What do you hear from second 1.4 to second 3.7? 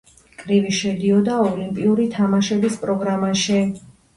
ოლიმპიური თამაშების პროგრამაში.